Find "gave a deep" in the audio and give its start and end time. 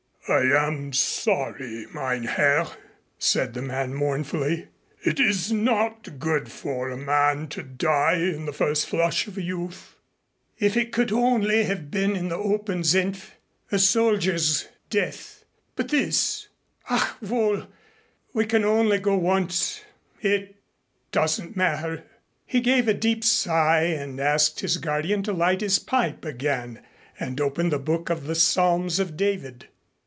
22.61-23.25